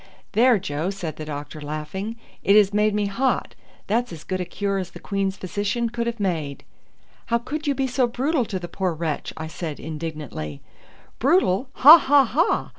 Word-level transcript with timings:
"There, 0.31 0.57
Joe," 0.57 0.89
said 0.89 1.17
the 1.17 1.25
doctor, 1.25 1.61
laughing; 1.61 2.15
"it 2.43 2.55
has 2.55 2.73
made 2.73 2.95
me 2.95 3.05
hot. 3.05 3.53
That's 3.85 4.11
as 4.11 4.23
good 4.23 4.41
a 4.41 4.45
cure 4.45 4.79
as 4.79 4.89
the 4.89 4.99
Queen's 4.99 5.37
physician 5.37 5.89
could 5.91 6.07
have 6.07 6.19
made." 6.19 6.63
"How 7.27 7.37
could 7.37 7.67
you 7.67 7.75
be 7.75 7.85
so 7.85 8.07
brutal 8.07 8.45
to 8.45 8.57
the 8.57 8.67
poor 8.67 8.95
wretch?" 8.95 9.31
I 9.37 9.45
said 9.45 9.79
indignantly. 9.79 10.63
"Brutal! 11.19 11.69
Ha! 11.73 11.99
ha! 11.99 12.23
ha! 12.25 12.69